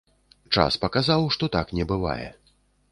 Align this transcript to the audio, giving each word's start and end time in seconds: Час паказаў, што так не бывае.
Час 0.55 0.79
паказаў, 0.85 1.21
што 1.37 1.51
так 1.59 1.67
не 1.81 1.85
бывае. 1.95 2.29